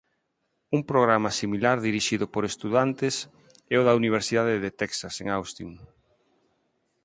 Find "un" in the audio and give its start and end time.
0.75-0.81